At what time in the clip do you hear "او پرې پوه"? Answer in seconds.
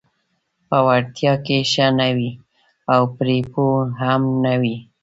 2.93-3.79